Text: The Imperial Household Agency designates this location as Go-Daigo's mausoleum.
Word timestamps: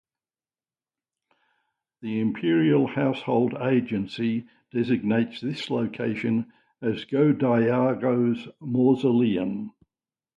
The 2.01 2.19
Imperial 2.21 2.87
Household 2.87 3.53
Agency 3.53 4.47
designates 4.71 5.39
this 5.41 5.69
location 5.69 6.51
as 6.81 7.05
Go-Daigo's 7.05 8.47
mausoleum. 8.59 9.73